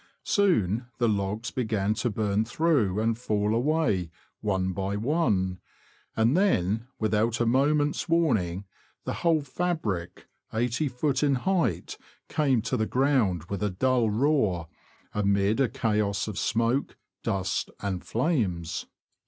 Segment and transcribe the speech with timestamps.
[0.25, 5.59] Soon the logs began to burn through and fall away one by one;
[6.17, 8.65] and then, without a moment's warning,
[9.05, 10.27] the whole fabric.
[10.51, 14.69] Soft, in height, came to the ground with a dull roar,
[15.13, 18.87] amid a chaos of smoke, dust, and flames.